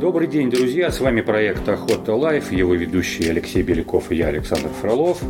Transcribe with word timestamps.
Добрый 0.00 0.28
день, 0.28 0.50
друзья! 0.50 0.92
С 0.92 1.00
вами 1.00 1.22
проект 1.22 1.66
Охота 1.66 2.14
Life, 2.14 2.52
его 2.52 2.74
ведущий 2.74 3.30
Алексей 3.30 3.62
Беляков 3.62 4.12
и 4.12 4.16
я, 4.16 4.26
Александр 4.26 4.68
Фролов. 4.82 5.22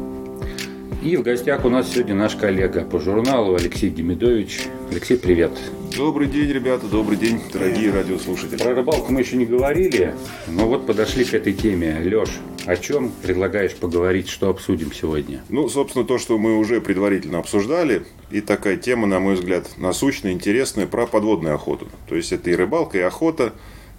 И 1.04 1.16
в 1.16 1.22
гостях 1.22 1.64
у 1.64 1.68
нас 1.68 1.92
сегодня 1.92 2.16
наш 2.16 2.34
коллега 2.34 2.82
по 2.82 2.98
журналу 2.98 3.54
Алексей 3.54 3.90
Демидович. 3.90 4.62
Алексей, 4.90 5.18
привет! 5.18 5.52
Добрый 5.96 6.26
день, 6.26 6.50
ребята, 6.50 6.88
добрый 6.88 7.16
день, 7.16 7.40
дорогие 7.52 7.92
радиослушатели. 7.92 8.58
Про 8.58 8.74
рыбалку 8.74 9.12
мы 9.12 9.20
еще 9.20 9.36
не 9.36 9.46
говорили, 9.46 10.14
но 10.48 10.66
вот 10.66 10.84
подошли 10.84 11.24
к 11.24 11.32
этой 11.32 11.52
теме. 11.52 12.00
Леш, 12.02 12.30
о 12.66 12.76
чем 12.76 13.12
предлагаешь 13.22 13.76
поговорить, 13.76 14.28
что 14.28 14.50
обсудим 14.50 14.92
сегодня? 14.92 15.44
Ну, 15.48 15.68
собственно, 15.68 16.04
то, 16.04 16.18
что 16.18 16.38
мы 16.38 16.58
уже 16.58 16.80
предварительно 16.80 17.38
обсуждали, 17.38 18.02
и 18.32 18.40
такая 18.40 18.76
тема, 18.76 19.06
на 19.06 19.20
мой 19.20 19.36
взгляд, 19.36 19.68
насущная, 19.76 20.32
интересная, 20.32 20.88
про 20.88 21.06
подводную 21.06 21.54
охоту. 21.54 21.86
То 22.08 22.16
есть, 22.16 22.32
это 22.32 22.50
и 22.50 22.56
рыбалка, 22.56 22.98
и 22.98 23.02
охота, 23.02 23.52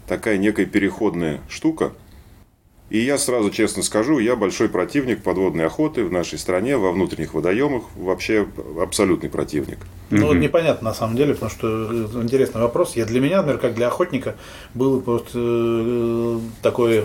такая 0.08 0.38
некая 0.38 0.66
переходная 0.66 1.42
штука. 1.50 1.94
И 2.90 3.00
я 3.00 3.18
сразу 3.18 3.50
честно 3.50 3.84
скажу, 3.84 4.18
я 4.18 4.38
большой 4.38 4.70
противник 4.70 5.22
подводной 5.22 5.66
охоты 5.66 6.06
в 6.06 6.12
нашей 6.12 6.40
стране, 6.40 6.78
во 6.78 6.94
внутренних 6.94 7.34
водоемах, 7.34 7.84
вообще 7.98 8.48
абсолютный 8.82 9.30
противник. 9.30 9.80
Ну, 10.10 10.28
вот 10.28 10.36
непонятно 10.36 10.90
на 10.90 10.94
самом 10.94 11.18
деле, 11.18 11.34
потому 11.34 11.52
что 11.52 11.68
э, 11.68 12.22
интересный 12.24 12.62
вопрос. 12.62 12.96
Я 12.96 13.06
для 13.06 13.20
меня, 13.20 13.38
например, 13.38 13.60
как 13.60 13.76
для 13.76 13.88
охотника, 13.88 14.38
был 14.74 15.02
просто 15.02 15.38
э, 15.38 16.40
такой 16.62 17.04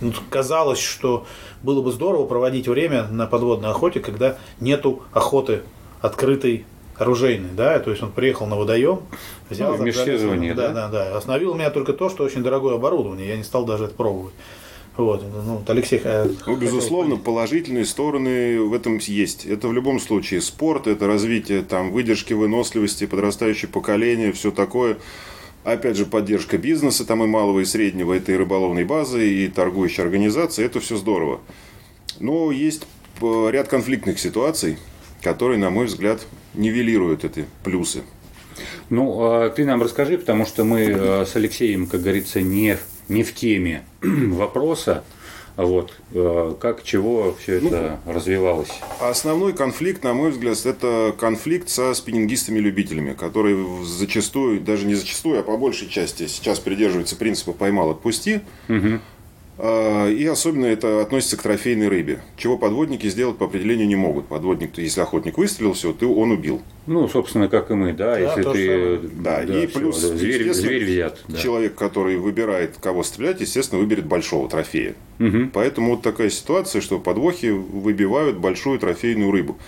ну, 0.00 0.12
казалось, 0.28 0.78
что 0.78 1.26
было 1.62 1.82
бы 1.82 1.90
здорово 1.90 2.26
проводить 2.26 2.68
время 2.68 3.04
на 3.08 3.26
подводной 3.26 3.70
охоте, 3.70 4.00
когда 4.00 4.38
нету 4.60 5.02
охоты 5.12 5.62
открытой 6.00 6.64
оружейной, 7.00 7.50
да, 7.56 7.78
то 7.78 7.90
есть 7.90 8.02
он 8.02 8.12
приехал 8.12 8.46
на 8.46 8.56
водоем, 8.56 9.00
взял 9.48 9.76
ну, 9.76 9.84
межсезонье, 9.84 10.54
да, 10.54 10.68
да, 10.68 10.88
да, 10.88 11.16
остановил 11.16 11.54
меня 11.54 11.70
только 11.70 11.92
то, 11.94 12.10
что 12.10 12.24
очень 12.24 12.42
дорогое 12.42 12.74
оборудование, 12.74 13.28
я 13.28 13.36
не 13.36 13.42
стал 13.42 13.64
даже 13.64 13.84
это 13.84 13.94
пробовать. 13.94 14.34
Вот, 14.96 15.22
ну, 15.22 15.56
вот 15.56 15.70
Алексей. 15.70 16.00
Э, 16.04 16.28
ну, 16.46 16.56
безусловно, 16.56 17.16
положительные 17.16 17.86
стороны 17.86 18.60
в 18.60 18.74
этом 18.74 18.98
есть. 18.98 19.46
Это 19.46 19.68
в 19.68 19.72
любом 19.72 19.98
случае 19.98 20.42
спорт, 20.42 20.86
это 20.86 21.06
развитие 21.06 21.62
там 21.62 21.90
выдержки, 21.90 22.34
выносливости, 22.34 23.06
подрастающее 23.06 23.70
поколение, 23.70 24.32
все 24.32 24.50
такое. 24.50 24.98
Опять 25.64 25.96
же, 25.96 26.06
поддержка 26.06 26.58
бизнеса, 26.58 27.06
там 27.06 27.22
и 27.24 27.26
малого, 27.26 27.60
и 27.60 27.64
среднего, 27.64 28.12
это 28.12 28.32
и 28.32 28.36
рыболовной 28.36 28.84
базы, 28.84 29.26
и 29.26 29.48
торгующей 29.48 30.02
организации, 30.02 30.64
это 30.64 30.80
все 30.80 30.96
здорово. 30.96 31.40
Но 32.18 32.50
есть 32.50 32.86
э, 33.22 33.48
ряд 33.50 33.68
конфликтных 33.68 34.18
ситуаций, 34.18 34.76
которые, 35.22 35.58
на 35.58 35.70
мой 35.70 35.86
взгляд, 35.86 36.20
нивелируют 36.54 37.24
эти 37.24 37.46
плюсы. 37.62 38.02
Ну, 38.88 39.22
а 39.22 39.50
ты 39.50 39.64
нам 39.64 39.82
расскажи, 39.82 40.18
потому 40.18 40.46
что 40.46 40.64
мы 40.64 40.82
э, 40.82 41.24
с 41.26 41.36
Алексеем, 41.36 41.86
как 41.86 42.02
говорится, 42.02 42.40
не, 42.40 42.76
не 43.08 43.22
в 43.22 43.34
теме 43.34 43.84
вопроса. 44.02 45.04
Вот. 45.56 45.92
Э, 46.12 46.54
как, 46.58 46.82
чего 46.82 47.36
все 47.40 47.60
ну, 47.60 47.68
это 47.68 48.00
развивалось? 48.06 48.70
Основной 49.00 49.52
конфликт, 49.52 50.02
на 50.02 50.14
мой 50.14 50.30
взгляд, 50.30 50.58
это 50.64 51.14
конфликт 51.18 51.68
со 51.68 51.92
спиннингистами-любителями, 51.94 53.14
которые 53.14 53.84
зачастую, 53.84 54.60
даже 54.60 54.86
не 54.86 54.94
зачастую, 54.94 55.40
а 55.40 55.42
по 55.42 55.56
большей 55.56 55.88
части 55.88 56.26
сейчас 56.26 56.58
придерживаются 56.58 57.16
принципа 57.16 57.52
«поймал, 57.52 57.90
отпусти». 57.90 58.40
Угу. 58.68 59.00
И 59.62 60.26
особенно 60.26 60.66
это 60.66 61.02
относится 61.02 61.36
к 61.36 61.42
трофейной 61.42 61.88
рыбе, 61.88 62.20
чего 62.36 62.56
подводники 62.56 63.06
сделать 63.08 63.36
по 63.36 63.44
определению 63.44 63.86
не 63.86 63.96
могут. 63.96 64.26
Подводник, 64.26 64.78
если 64.78 65.00
охотник 65.02 65.36
выстрелил, 65.36 65.74
все, 65.74 65.92
ты 65.92 66.06
он 66.06 66.30
убил. 66.30 66.62
Ну, 66.86 67.06
собственно, 67.08 67.48
как 67.48 67.70
и 67.70 67.74
мы, 67.74 67.92
да, 67.92 68.14
да 68.14 68.18
если 68.18 68.42
ты... 68.42 68.98
Да, 69.22 69.42
да, 69.44 69.62
и 69.62 69.66
все, 69.66 69.78
плюс, 69.78 70.00
да, 70.00 70.16
зверь, 70.16 70.52
зверь 70.52 70.84
взят. 70.84 71.22
Да. 71.28 71.36
Человек, 71.36 71.74
который 71.74 72.16
выбирает, 72.16 72.76
кого 72.80 73.02
стрелять, 73.02 73.40
естественно, 73.40 73.80
выберет 73.80 74.06
большого 74.06 74.48
трофея. 74.48 74.94
Угу. 75.18 75.50
Поэтому 75.52 75.92
вот 75.92 76.02
такая 76.02 76.30
ситуация, 76.30 76.80
что 76.80 76.98
подвохи 76.98 77.50
выбивают 77.50 78.38
большую 78.38 78.78
трофейную 78.78 79.30
рыбу 79.30 79.58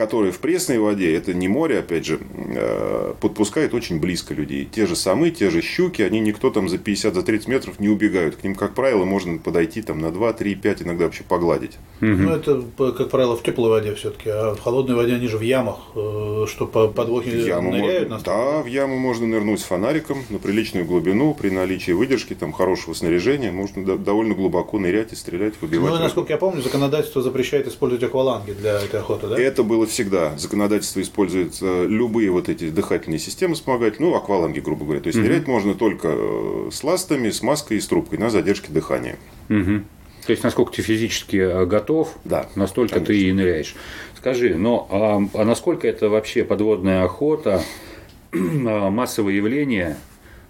которые 0.00 0.32
в 0.32 0.38
пресной 0.38 0.78
воде, 0.78 1.14
это 1.14 1.34
не 1.34 1.46
море, 1.46 1.80
опять 1.80 2.06
же, 2.06 2.20
э, 2.34 3.12
подпускают 3.20 3.74
очень 3.74 4.00
близко 4.00 4.32
людей. 4.32 4.64
Те 4.64 4.86
же 4.86 4.96
самы, 4.96 5.30
те 5.30 5.50
же 5.50 5.60
щуки, 5.60 6.00
они 6.00 6.20
никто 6.20 6.48
там 6.48 6.70
за 6.70 6.78
50, 6.78 7.14
за 7.14 7.22
30 7.22 7.48
метров 7.48 7.78
не 7.78 7.90
убегают. 7.90 8.36
К 8.36 8.42
ним, 8.42 8.54
как 8.54 8.74
правило, 8.74 9.04
можно 9.04 9.36
подойти 9.38 9.82
там 9.82 10.00
на 10.00 10.10
2, 10.10 10.32
3, 10.32 10.54
5, 10.54 10.82
иногда 10.84 11.04
вообще 11.04 11.22
погладить. 11.22 11.72
Ну, 12.00 12.30
это, 12.30 12.62
как 12.92 13.10
правило, 13.10 13.36
в 13.36 13.42
теплой 13.42 13.68
воде 13.68 13.94
все-таки, 13.94 14.30
а 14.30 14.54
в 14.54 14.60
холодной 14.60 14.96
воде 14.96 15.16
они 15.16 15.28
же 15.28 15.36
в 15.36 15.42
ямах, 15.42 15.76
э, 15.94 16.46
что 16.48 16.66
по 16.66 16.88
подвохи 16.88 17.28
яму 17.28 17.70
ныряют. 17.70 18.08
Можно, 18.08 18.24
да, 18.24 18.62
в 18.62 18.66
яму 18.66 18.98
можно 18.98 19.26
нырнуть 19.26 19.60
с 19.60 19.64
фонариком 19.64 20.24
на 20.30 20.38
приличную 20.38 20.86
глубину, 20.86 21.34
при 21.34 21.50
наличии 21.50 21.92
выдержки, 21.92 22.32
там, 22.32 22.52
хорошего 22.52 22.94
снаряжения, 22.94 23.52
можно 23.52 23.98
довольно 23.98 24.34
глубоко 24.34 24.78
нырять 24.78 25.12
и 25.12 25.14
стрелять, 25.14 25.60
выбивать. 25.60 25.92
Ну, 25.92 25.98
насколько 25.98 26.32
я 26.32 26.38
помню, 26.38 26.62
законодательство 26.62 27.20
запрещает 27.20 27.68
использовать 27.68 28.02
акваланги 28.02 28.52
для 28.52 28.80
этой 28.80 29.00
охоты, 29.00 29.26
да? 29.26 29.38
Это 29.38 29.62
было 29.62 29.89
всегда. 29.90 30.36
Законодательство 30.38 31.00
использует 31.02 31.58
э, 31.60 31.86
любые 31.86 32.30
вот 32.30 32.48
эти 32.48 32.70
дыхательные 32.70 33.18
системы 33.18 33.54
вспомогательные, 33.54 34.10
ну, 34.10 34.16
акваланги, 34.16 34.60
грубо 34.60 34.84
говоря. 34.84 35.00
То 35.00 35.08
есть, 35.08 35.18
угу. 35.18 35.26
нырять 35.26 35.46
можно 35.46 35.74
только 35.74 36.08
э, 36.10 36.70
с 36.72 36.82
ластами, 36.82 37.30
с 37.30 37.42
маской 37.42 37.76
и 37.76 37.80
с 37.80 37.86
трубкой 37.86 38.18
на 38.18 38.30
задержке 38.30 38.72
дыхания. 38.72 39.16
Угу. 39.48 39.82
То 40.26 40.30
есть, 40.30 40.42
насколько 40.42 40.72
ты 40.72 40.82
физически 40.82 41.36
э, 41.36 41.66
готов, 41.66 42.16
да, 42.24 42.48
настолько 42.54 42.94
конечно. 42.94 43.14
ты 43.14 43.20
и 43.20 43.32
ныряешь. 43.32 43.74
Скажи, 44.16 44.54
но 44.54 44.86
а, 44.90 45.22
а 45.38 45.44
насколько 45.44 45.86
это 45.86 46.08
вообще 46.08 46.44
подводная 46.44 47.04
охота, 47.04 47.62
а, 48.32 48.90
массовое 48.90 49.34
явление? 49.34 49.96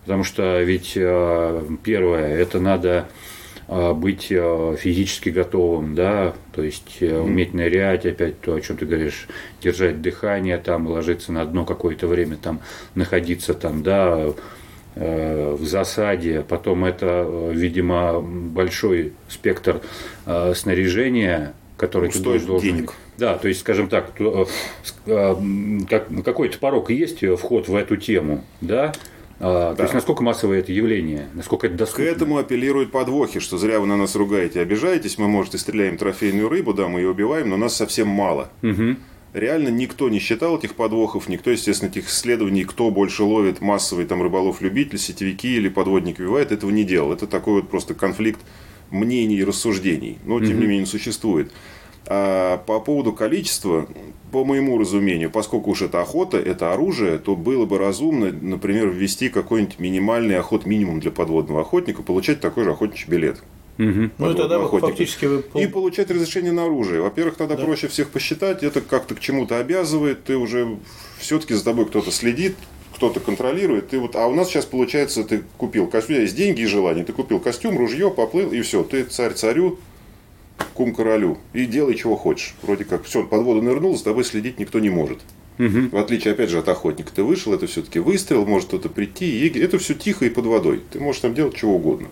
Потому 0.05 0.25
что 0.25 0.63
ведь 0.63 0.95
первое, 0.95 2.35
это 2.35 2.59
надо 2.59 3.09
быть 3.71 4.33
а, 4.33 4.75
физически 4.77 5.29
готовым, 5.29 5.95
да, 5.95 6.35
то 6.53 6.63
есть 6.63 6.99
mm-hmm. 7.01 7.21
уметь 7.23 7.55
нырять, 7.55 8.05
опять 8.05 8.41
то, 8.41 8.55
о 8.55 8.61
чем 8.61 8.77
ты 8.77 8.85
говоришь, 8.85 9.29
держать 9.63 10.03
дыхание, 10.03 10.59
там, 10.59 10.89
ложиться 10.89 11.31
на 11.31 11.45
дно 11.45 11.65
какое-то 11.65 12.09
время, 12.09 12.37
там, 12.37 12.61
находиться 12.97 13.55
там, 13.55 13.85
да, 13.85 14.33
э, 14.97 15.57
в 15.57 15.65
засаде, 15.65 16.45
потом 16.49 16.85
это, 16.85 17.25
видимо, 17.53 18.21
большой 18.21 19.13
спектр 19.29 19.81
снаряжения, 20.55 21.55
который 21.77 22.11
стоит 22.13 22.45
должен... 22.47 22.69
денег. 22.69 22.95
Да, 23.19 23.39
то 23.39 23.47
есть, 23.49 23.61
скажем 23.61 23.89
так, 23.89 24.13
какой-то 25.05 26.59
порог 26.59 26.91
есть 26.91 27.25
вход 27.39 27.69
в 27.69 27.77
эту 27.77 27.97
тему, 27.97 28.45
да, 28.61 28.93
а, 29.41 29.71
да. 29.71 29.77
То 29.77 29.83
есть, 29.85 29.95
насколько 29.95 30.23
массовое 30.23 30.59
это 30.59 30.71
явление, 30.71 31.29
насколько 31.33 31.67
это 31.67 31.77
доступно? 31.77 32.05
К 32.05 32.09
этому 32.09 32.37
апеллируют 32.37 32.93
подвохи, 32.93 33.41
что 33.41 33.57
зря 33.57 33.81
вы 33.81 33.87
на 33.87 33.97
нас 33.97 34.15
ругаете, 34.15 34.61
обижаетесь, 34.61 35.17
мы, 35.17 35.29
может, 35.29 35.55
и 35.55 35.59
стреляем 35.59 35.97
трофейную 35.97 36.49
рыбу, 36.49 36.75
да, 36.75 36.89
мы 36.89 37.01
ее 37.01 37.09
убиваем, 37.09 37.49
но 37.49 37.57
нас 37.57 37.75
совсем 37.75 38.07
мало. 38.07 38.51
Угу. 38.63 38.97
Реально 39.33 39.69
никто 39.69 40.11
не 40.11 40.19
считал 40.19 40.59
этих 40.59 40.75
подвохов, 40.75 41.29
никто, 41.29 41.51
естественно, 41.51 41.89
этих 41.89 42.09
исследований, 42.09 42.65
кто 42.65 42.91
больше 42.91 43.23
ловит 43.23 43.63
массовый 43.63 44.05
там 44.05 44.23
рыболов-любитель, 44.23 44.99
сетевики 44.99 45.57
или 45.57 45.69
подводник 45.69 46.19
убивает, 46.19 46.53
этого 46.53 46.71
не 46.71 46.85
делал. 46.85 47.13
Это 47.13 47.27
такой 47.27 47.55
вот 47.55 47.71
просто 47.71 47.95
конфликт 47.95 48.41
мнений 48.91 49.37
и 49.37 49.45
рассуждений, 49.45 50.19
но 50.25 50.39
тем 50.41 50.57
угу. 50.57 50.61
не 50.63 50.67
менее 50.67 50.87
существует. 50.87 51.51
А 52.07 52.59
по 52.59 52.81
поводу 52.81 53.13
количества, 53.13 53.89
по 54.31 54.45
моему 54.45 54.79
разумению, 54.79 55.31
поскольку 55.31 55.71
уж 55.71 55.83
это 55.83 56.01
охота, 56.01 56.39
это 56.39 56.73
оружие, 56.73 57.19
то 57.19 57.37
было 57.37 57.67
бы 57.67 57.79
разумно, 57.79 58.33
например, 58.33 58.89
ввести 58.89 59.29
какой-нибудь 59.29 59.79
минимальный 59.79 60.39
охот 60.39 60.67
минимум 60.67 61.01
для 61.01 61.11
подводного 61.11 61.63
охотника, 61.63 62.03
получать 62.03 62.41
такой 62.41 62.65
же 62.65 62.71
охотничий 62.73 63.09
билет. 63.09 63.43
Угу. 63.79 64.11
Ну, 64.19 64.35
тогда 64.35 64.61
фактически 64.67 65.25
вы... 65.25 65.45
И 65.55 65.67
получать 65.67 66.11
разрешение 66.11 66.53
на 66.53 66.65
оружие. 66.65 67.01
Во-первых, 67.01 67.37
тогда 67.37 67.57
да. 67.57 67.65
проще 67.65 67.89
всех 67.89 68.11
посчитать, 68.11 68.63
это 68.63 68.83
как-то 68.83 69.15
к 69.15 69.21
чему-то 69.21 69.59
обязывает, 69.59 70.25
ты 70.25 70.37
уже 70.37 70.77
все-таки 71.19 71.55
за 71.55 71.65
тобой 71.65 71.87
кто-то 71.87 72.11
следит, 72.11 72.57
кто-то 72.95 73.21
контролирует. 73.21 73.89
Ты 73.89 73.99
вот, 73.99 74.17
а 74.17 74.27
у 74.27 74.35
нас 74.35 74.49
сейчас 74.49 74.67
получается, 74.67 75.25
ты 75.25 75.43
купил 75.57 75.87
костюм, 75.87 76.15
у 76.15 76.17
тебя 76.17 76.23
есть 76.23 76.37
деньги 76.37 76.61
и 76.61 76.67
желание, 76.67 77.05
ты 77.05 77.15
купил 77.15 77.41
костюм, 77.41 77.79
ружье, 77.79 78.11
поплыл, 78.11 78.53
и 78.53 78.61
все, 78.61 78.83
ты 78.83 79.05
царь 79.05 79.33
царю, 79.33 79.79
кум 80.75 80.95
королю. 80.95 81.39
И 81.53 81.67
делай, 81.67 81.95
чего 81.95 82.17
хочешь. 82.17 82.55
Вроде 82.63 82.85
как, 82.85 83.05
все, 83.05 83.25
под 83.25 83.43
воду 83.43 83.63
нырнул, 83.63 83.97
за 83.97 84.05
тобой 84.05 84.25
следить 84.25 84.59
никто 84.59 84.79
не 84.79 84.91
может. 84.91 85.19
Угу. 85.59 85.91
В 85.93 85.97
отличие, 85.97 86.33
опять 86.33 86.51
же, 86.51 86.59
от 86.59 86.69
охотника. 86.69 87.13
Ты 87.15 87.23
вышел, 87.23 87.53
это 87.53 87.67
все-таки 87.67 87.99
выстрел, 87.99 88.47
может 88.47 88.69
кто-то 88.69 88.89
прийти. 88.89 89.47
И 89.47 89.59
это 89.59 89.79
все 89.79 89.95
тихо 89.95 90.25
и 90.25 90.31
под 90.31 90.47
водой. 90.47 90.81
Ты 90.91 91.01
можешь 91.01 91.21
там 91.21 91.35
делать 91.35 91.55
чего 91.55 91.77
угодно. 91.77 92.09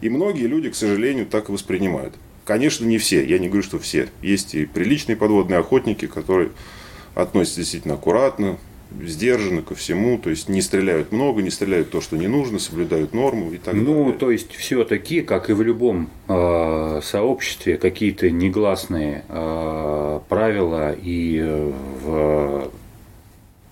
И 0.00 0.08
многие 0.08 0.46
люди, 0.46 0.70
к 0.70 0.74
сожалению, 0.74 1.26
так 1.26 1.48
и 1.48 1.52
воспринимают. 1.52 2.14
Конечно, 2.44 2.84
не 2.84 2.98
все. 2.98 3.24
Я 3.24 3.38
не 3.38 3.48
говорю, 3.48 3.62
что 3.62 3.78
все. 3.78 4.08
Есть 4.22 4.54
и 4.54 4.66
приличные 4.66 5.16
подводные 5.16 5.60
охотники, 5.60 6.06
которые 6.06 6.50
относятся 7.14 7.60
действительно 7.60 7.94
аккуратно, 7.94 8.58
сдержаны 9.02 9.62
ко 9.62 9.74
всему, 9.74 10.18
то 10.18 10.30
есть 10.30 10.48
не 10.48 10.62
стреляют 10.62 11.12
много, 11.12 11.42
не 11.42 11.50
стреляют 11.50 11.90
то, 11.90 12.00
что 12.00 12.16
не 12.16 12.28
нужно, 12.28 12.58
соблюдают 12.58 13.14
норму 13.14 13.52
и 13.52 13.58
так 13.58 13.74
ну, 13.74 13.84
далее. 13.84 14.04
Ну, 14.04 14.12
то 14.12 14.30
есть 14.30 14.54
все-таки, 14.54 15.22
как 15.22 15.50
и 15.50 15.52
в 15.52 15.62
любом 15.62 16.10
э, 16.28 17.00
сообществе, 17.02 17.76
какие-то 17.76 18.30
негласные 18.30 19.24
э, 19.28 20.20
правила 20.28 20.92
и 20.92 21.38
э, 21.42 21.72
в 22.04 22.70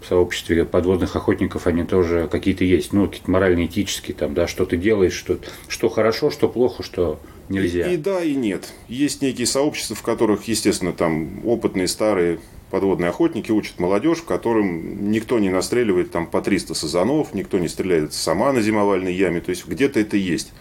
в 0.00 0.06
сообществе 0.06 0.64
подводных 0.64 1.16
охотников 1.16 1.66
они 1.66 1.82
тоже 1.82 2.28
какие-то 2.30 2.64
есть, 2.64 2.92
ну, 2.92 3.08
какие-то 3.08 3.30
морально-этические, 3.30 4.14
там, 4.14 4.32
да, 4.32 4.46
что 4.46 4.64
ты 4.64 4.76
делаешь, 4.76 5.12
что, 5.12 5.38
что 5.66 5.88
хорошо, 5.88 6.30
что 6.30 6.48
плохо, 6.48 6.84
что 6.84 7.18
нельзя. 7.48 7.90
И, 7.90 7.94
и 7.94 7.96
да, 7.96 8.22
и 8.22 8.34
нет. 8.34 8.72
Есть 8.88 9.22
некие 9.22 9.46
сообщества, 9.46 9.96
в 9.96 10.02
которых, 10.02 10.44
естественно, 10.44 10.92
там 10.92 11.44
опытные 11.44 11.88
старые 11.88 12.38
подводные 12.70 13.10
охотники 13.10 13.50
учат 13.50 13.78
молодежь, 13.78 14.18
в 14.18 14.24
котором 14.24 15.10
никто 15.10 15.38
не 15.38 15.50
настреливает 15.50 16.10
там 16.10 16.26
по 16.26 16.40
300 16.40 16.74
сазанов, 16.74 17.34
никто 17.34 17.58
не 17.58 17.68
стреляет 17.68 18.12
сама 18.12 18.52
на 18.52 18.60
зимовальной 18.60 19.14
яме, 19.14 19.40
то 19.40 19.50
есть 19.50 19.66
где-то 19.66 20.00
это 20.00 20.16
есть. 20.16 20.52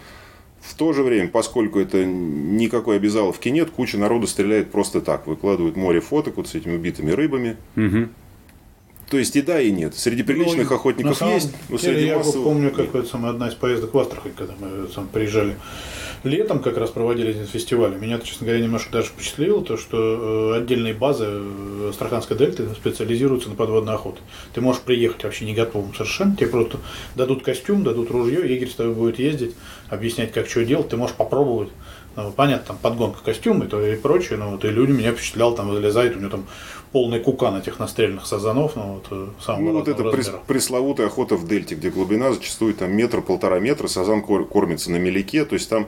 В 0.61 0.75
то 0.75 0.91
же 0.91 1.03
время, 1.03 1.29
поскольку 1.29 1.79
это 1.79 2.03
никакой 2.03 2.97
обязаловки 2.97 3.49
нет, 3.49 3.69
куча 3.69 3.97
народу 3.97 4.27
стреляет 4.27 4.71
просто 4.71 5.01
так, 5.01 5.27
выкладывают 5.27 5.77
море 5.77 6.01
фоток 6.01 6.37
вот 6.37 6.47
с 6.47 6.55
этими 6.55 6.75
убитыми 6.75 7.11
рыбами. 7.11 7.57
Угу. 7.75 8.09
То 9.09 9.17
есть 9.17 9.35
и 9.37 9.41
да, 9.41 9.61
и 9.61 9.71
нет. 9.71 9.95
Среди 9.95 10.23
приличных 10.23 10.69
ну, 10.69 10.75
охотников 10.75 11.21
есть, 11.21 11.53
но 11.69 11.77
среди 11.77 12.07
я 12.07 12.17
массовых... 12.17 12.43
помню, 12.43 12.71
как 12.71 12.93
это 12.93 13.29
одна 13.29 13.47
из 13.47 13.53
поездок 13.53 13.93
в 13.93 13.97
Астрахань, 13.97 14.33
когда 14.35 14.53
мы 14.59 14.89
сам 14.89 15.07
приезжали 15.07 15.55
летом 16.23 16.59
как 16.59 16.77
раз 16.77 16.89
проводили 16.89 17.31
этот 17.31 17.49
фестиваль. 17.49 17.95
Меня, 17.95 18.19
честно 18.19 18.45
говоря, 18.45 18.63
немножко 18.63 18.91
даже 18.91 19.07
впечатлило 19.07 19.63
то, 19.63 19.77
что 19.77 20.53
э, 20.53 20.57
отдельные 20.57 20.93
базы 20.93 21.25
э, 21.27 21.89
Астраханской 21.89 22.37
дельты 22.37 22.67
специализируются 22.69 23.49
на 23.49 23.55
подводной 23.55 23.93
охоте. 23.93 24.19
Ты 24.53 24.61
можешь 24.61 24.81
приехать 24.81 25.23
вообще 25.23 25.45
не 25.45 25.53
готовым 25.53 25.93
совершенно, 25.93 26.35
тебе 26.35 26.47
просто 26.47 26.79
дадут 27.15 27.43
костюм, 27.43 27.83
дадут 27.83 28.11
ружье, 28.11 28.49
егерь 28.49 28.69
с 28.69 28.75
тобой 28.75 28.93
будет 28.93 29.19
ездить, 29.19 29.55
объяснять, 29.89 30.31
как 30.31 30.47
что 30.47 30.65
делать, 30.65 30.89
ты 30.89 30.97
можешь 30.97 31.15
попробовать. 31.15 31.69
Ну, 32.17 32.31
понятно, 32.31 32.65
там 32.69 32.77
подгонка 32.77 33.23
костюма 33.23 33.65
и, 33.65 33.67
то, 33.67 33.79
и 33.79 33.95
прочее, 33.95 34.39
но 34.39 34.49
вот 34.49 34.65
и 34.65 34.69
люди 34.69 34.91
меня 34.91 35.13
впечатлял, 35.13 35.53
там 35.53 35.71
залезает, 35.71 36.15
у 36.15 36.19
него 36.19 36.31
там 36.31 36.47
полный 36.91 37.19
кукан 37.19 37.55
этих 37.55 37.77
настрельных 37.77 38.25
сазанов, 38.25 38.75
ну 38.75 38.93
вот 38.95 39.05
э, 39.11 39.27
самого 39.39 39.61
Ну 39.61 39.71
вот 39.73 39.87
это 39.87 40.03
размера. 40.03 40.41
пресловутая 40.47 41.07
охота 41.07 41.35
в 41.35 41.47
дельте, 41.47 41.75
где 41.75 41.91
глубина 41.91 42.33
зачастую 42.33 42.73
там 42.73 42.91
метр-полтора 42.91 43.59
метра, 43.59 43.87
сазан 43.87 44.23
кормится 44.23 44.91
на 44.91 44.95
меляке, 44.95 45.45
то 45.45 45.53
есть 45.53 45.69
там 45.69 45.85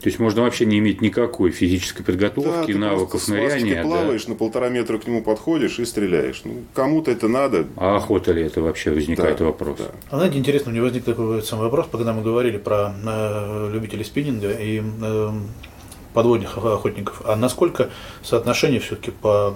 то 0.00 0.08
есть 0.08 0.18
можно 0.18 0.42
вообще 0.42 0.66
не 0.66 0.78
иметь 0.78 1.00
никакой 1.00 1.50
физической 1.50 2.02
подготовки, 2.02 2.72
да, 2.72 2.78
навыков 2.78 3.26
ныряния. 3.26 3.76
Ты 3.76 3.88
плаваешь, 3.88 4.24
да. 4.24 4.32
на 4.32 4.36
полтора 4.36 4.68
метра 4.68 4.98
к 4.98 5.06
нему 5.06 5.22
подходишь 5.22 5.78
и 5.78 5.84
стреляешь. 5.84 6.42
Ну, 6.44 6.64
кому-то 6.74 7.10
это 7.10 7.26
надо. 7.26 7.66
А 7.76 7.96
охота 7.96 8.32
ли 8.32 8.42
это 8.42 8.60
вообще 8.60 8.90
возникает 8.90 9.38
да, 9.38 9.46
вопрос? 9.46 9.78
Да. 9.78 9.84
А 10.10 10.16
знаете, 10.18 10.38
интересно, 10.38 10.72
мне 10.72 10.82
возник 10.82 11.04
такой 11.04 11.42
самый 11.42 11.62
вопрос, 11.62 11.86
когда 11.90 12.12
мы 12.12 12.22
говорили 12.22 12.58
про 12.58 12.92
э, 13.02 13.70
любителей 13.72 14.04
спиннинга 14.04 14.50
и 14.50 14.82
э, 14.82 15.30
подводных 16.12 16.58
охотников. 16.58 17.22
А 17.24 17.36
насколько 17.36 17.90
соотношение 18.22 18.80
все-таки 18.80 19.10
по 19.10 19.54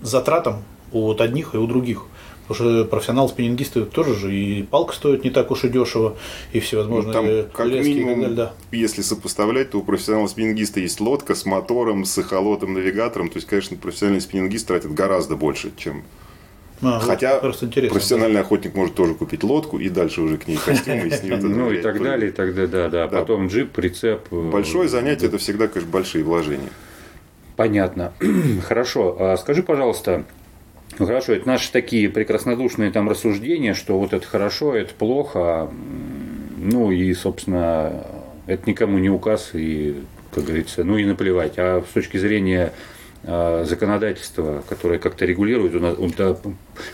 затратам 0.00 0.64
у 0.92 1.10
одних 1.12 1.54
и 1.54 1.56
у 1.56 1.66
других? 1.66 2.04
Потому 2.52 2.70
что 2.70 2.84
профессионал-спиннингисты 2.84 3.84
тоже 3.86 4.14
же 4.14 4.34
и 4.34 4.62
палка 4.62 4.94
стоит 4.94 5.24
не 5.24 5.30
так 5.30 5.50
уж 5.50 5.64
и 5.64 5.68
дешево, 5.70 6.16
и 6.52 6.60
всевозможные 6.60 7.14
ну, 7.14 7.42
там, 7.42 7.50
как 7.50 7.66
минимум, 7.66 8.20
далее, 8.20 8.36
да. 8.36 8.52
если 8.70 9.00
сопоставлять, 9.00 9.70
то 9.70 9.78
у 9.78 9.82
профессионала-спиннингиста 9.82 10.80
есть 10.80 11.00
лодка 11.00 11.34
с 11.34 11.46
мотором, 11.46 12.04
с 12.04 12.18
эхолотом, 12.18 12.74
навигатором. 12.74 13.30
То 13.30 13.38
есть, 13.38 13.48
конечно, 13.48 13.76
профессиональный 13.78 14.20
спиннингист 14.20 14.66
тратит 14.66 14.92
гораздо 14.92 15.36
больше, 15.36 15.72
чем 15.78 16.04
а, 16.82 17.00
Хотя 17.00 17.40
вот 17.40 17.58
профессиональный 17.58 18.34
да. 18.34 18.40
охотник 18.40 18.74
может 18.74 18.94
тоже 18.94 19.14
купить 19.14 19.44
лодку 19.44 19.78
и 19.78 19.88
дальше 19.88 20.20
уже 20.20 20.36
к 20.36 20.46
ней 20.46 20.58
костюмы 20.58 21.06
и 21.06 21.10
с 21.10 21.22
нее 21.22 21.36
Ну 21.40 21.70
и 21.70 21.80
так 21.80 22.02
далее, 22.02 22.28
и 22.28 22.32
так 22.32 22.54
далее, 22.54 22.68
да, 22.68 22.88
да. 22.88 23.08
Потом 23.08 23.48
джип, 23.48 23.70
прицеп. 23.70 24.30
Э, 24.30 24.50
Большое 24.50 24.90
занятие 24.90 25.28
это 25.28 25.38
всегда, 25.38 25.68
конечно, 25.68 25.90
большие 25.90 26.22
вложения. 26.22 26.70
Понятно. 27.56 28.12
Хорошо. 28.68 29.16
А 29.18 29.36
скажи, 29.38 29.62
пожалуйста, 29.62 30.24
ну 30.98 31.06
хорошо, 31.06 31.32
это 31.32 31.46
наши 31.46 31.72
такие 31.72 32.08
прекраснодушные 32.08 32.90
там 32.90 33.08
рассуждения, 33.08 33.74
что 33.74 33.98
вот 33.98 34.12
это 34.12 34.26
хорошо, 34.26 34.74
это 34.74 34.94
плохо. 34.94 35.70
Ну 36.56 36.90
и, 36.92 37.12
собственно, 37.14 38.06
это 38.46 38.68
никому 38.68 38.98
не 38.98 39.10
указ 39.10 39.50
и, 39.54 39.96
как 40.32 40.44
говорится, 40.44 40.84
ну 40.84 40.96
и 40.96 41.04
наплевать. 41.04 41.54
А 41.56 41.82
с 41.88 41.92
точки 41.92 42.18
зрения 42.18 42.72
а, 43.24 43.64
законодательства, 43.64 44.64
которое 44.68 44.98
как-то 44.98 45.24
регулирует, 45.24 45.74
у 45.76 46.08
да, 46.08 46.36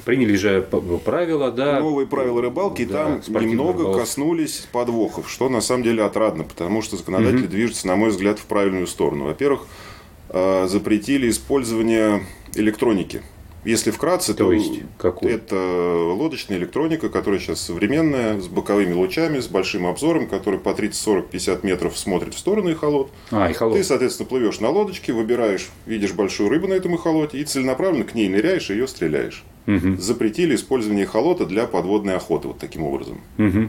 приняли 0.05 0.37
же 0.37 0.67
правила, 1.05 1.51
да. 1.51 1.81
Новые 1.81 2.07
правила 2.07 2.43
рыбалки, 2.43 2.85
да, 2.85 3.19
там 3.27 3.43
немного 3.43 3.81
рыбалки. 3.81 4.01
коснулись 4.01 4.69
подвохов, 4.71 5.31
что 5.31 5.49
на 5.49 5.61
самом 5.61 5.85
деле 5.85 6.03
отрадно, 6.03 6.45
потому 6.45 6.83
что 6.83 6.97
законодатель 6.97 7.45
угу. 7.45 7.49
движется, 7.49 7.87
на 7.87 7.97
мой 7.97 8.11
взгляд, 8.11 8.39
в 8.39 8.45
правильную 8.45 8.87
сторону. 8.87 9.25
Во-первых, 9.25 9.67
а, 10.29 10.67
запретили 10.69 11.31
использование 11.31 12.23
электроники 12.55 13.23
если 13.65 13.91
вкратце, 13.91 14.35
то, 14.35 14.45
то 14.45 14.53
есть, 14.53 14.81
какую? 14.99 15.33
это 15.33 15.57
лодочная 16.15 16.59
электроника, 16.59 17.09
которая 17.09 17.41
сейчас 17.41 17.61
современная, 17.61 18.41
с 18.41 18.49
боковыми 18.49 18.93
лучами, 18.93 19.41
с 19.41 19.49
большим 19.49 19.87
обзором, 19.87 20.27
который 20.27 20.59
по 20.61 20.75
30, 20.75 21.01
40, 21.01 21.31
50 21.31 21.65
метров 21.65 21.99
смотрит 21.99 22.35
в 22.35 22.39
сторону 22.39 22.71
эхолот. 22.71 23.11
А, 23.31 23.51
эхолот. 23.51 23.77
Ты, 23.77 23.85
соответственно, 23.85 24.29
плывешь 24.29 24.61
на 24.61 24.71
лодочке, 24.71 25.13
выбираешь, 25.13 25.69
видишь 25.87 26.13
большую 26.13 26.49
рыбу 26.49 26.69
на 26.69 26.75
этом 26.75 26.95
эхолоте 26.95 27.39
и 27.39 27.45
целенаправленно 27.45 28.05
к 28.05 28.15
ней 28.15 28.29
ныряешь 28.29 28.71
и 28.71 28.75
ее 28.75 28.87
стреляешь. 28.87 29.45
Угу. 29.67 29.99
Запретили 29.99 30.55
использование 30.55 31.05
эхолота 31.05 31.45
для 31.45 31.67
подводной 31.67 32.17
охоты 32.17 32.49
вот 32.49 32.59
таким 32.59 32.85
образом. 32.85 33.21
Угу. 33.37 33.69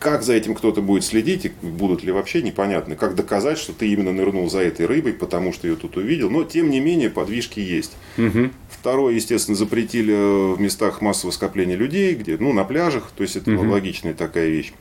Как 0.00 0.22
за 0.22 0.32
этим 0.32 0.54
кто-то 0.54 0.80
будет 0.80 1.04
следить, 1.04 1.44
и 1.44 1.52
будут 1.62 2.02
ли 2.02 2.10
вообще 2.10 2.40
непонятно. 2.42 2.96
Как 2.96 3.14
доказать, 3.14 3.58
что 3.58 3.74
ты 3.74 3.86
именно 3.86 4.12
нырнул 4.12 4.48
за 4.48 4.60
этой 4.60 4.86
рыбой, 4.86 5.12
потому 5.12 5.52
что 5.52 5.68
ее 5.68 5.76
тут 5.76 5.98
увидел. 5.98 6.30
Но, 6.30 6.42
тем 6.42 6.70
не 6.70 6.80
менее, 6.80 7.10
подвижки 7.10 7.60
есть. 7.60 7.92
Угу. 8.16 8.50
Второе, 8.80 9.14
естественно, 9.14 9.56
запретили 9.56 10.54
в 10.54 10.60
местах 10.60 11.00
массового 11.00 11.32
скопления 11.32 11.76
людей, 11.76 12.14
где, 12.14 12.36
ну, 12.38 12.52
на 12.52 12.64
пляжах. 12.64 13.10
То 13.16 13.22
есть, 13.22 13.36
это 13.36 13.52
угу. 13.52 13.70
логичная 13.70 14.14
такая 14.14 14.48
вещь. 14.48 14.72